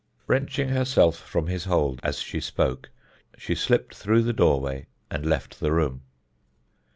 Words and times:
Wrenching 0.25 0.69
herself 0.69 1.15
from 1.15 1.45
his 1.45 1.65
hold 1.65 1.99
as 2.01 2.17
she 2.21 2.39
spoke, 2.39 2.89
she 3.37 3.53
slipped 3.53 3.93
through 3.93 4.23
the 4.23 4.33
doorway 4.33 4.87
and 5.11 5.23
left 5.27 5.59
the 5.59 5.71
room. 5.71 6.01